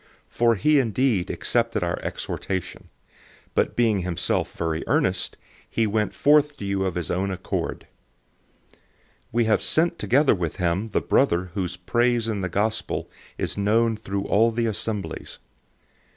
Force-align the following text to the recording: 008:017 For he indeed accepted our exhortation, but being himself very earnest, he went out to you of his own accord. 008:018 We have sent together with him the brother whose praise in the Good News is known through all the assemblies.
008:017 0.31 0.31
For 0.31 0.55
he 0.55 0.79
indeed 0.79 1.29
accepted 1.29 1.83
our 1.83 1.99
exhortation, 2.01 2.89
but 3.53 3.75
being 3.75 3.99
himself 3.99 4.51
very 4.53 4.83
earnest, 4.87 5.37
he 5.69 5.85
went 5.85 6.15
out 6.25 6.57
to 6.57 6.65
you 6.65 6.85
of 6.85 6.95
his 6.95 7.11
own 7.11 7.29
accord. 7.29 7.85
008:018 8.71 8.77
We 9.33 9.45
have 9.45 9.61
sent 9.61 9.99
together 9.99 10.33
with 10.33 10.55
him 10.55 10.87
the 10.87 11.01
brother 11.01 11.51
whose 11.53 11.77
praise 11.77 12.27
in 12.27 12.41
the 12.41 12.49
Good 12.49 12.81
News 12.89 13.05
is 13.37 13.55
known 13.59 13.95
through 13.95 14.23
all 14.25 14.49
the 14.49 14.65
assemblies. 14.65 15.37